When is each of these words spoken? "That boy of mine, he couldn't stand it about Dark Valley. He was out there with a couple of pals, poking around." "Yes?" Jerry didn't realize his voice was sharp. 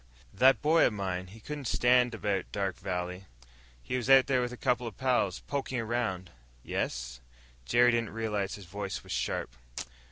"That 0.33 0.63
boy 0.63 0.87
of 0.87 0.93
mine, 0.93 1.27
he 1.27 1.39
couldn't 1.39 1.67
stand 1.67 2.15
it 2.15 2.17
about 2.17 2.51
Dark 2.51 2.79
Valley. 2.79 3.25
He 3.83 3.97
was 3.97 4.09
out 4.09 4.25
there 4.25 4.41
with 4.41 4.51
a 4.51 4.57
couple 4.57 4.87
of 4.87 4.97
pals, 4.97 5.41
poking 5.41 5.77
around." 5.77 6.31
"Yes?" 6.63 7.21
Jerry 7.65 7.91
didn't 7.91 8.09
realize 8.09 8.55
his 8.55 8.65
voice 8.65 9.03
was 9.03 9.11
sharp. 9.11 9.55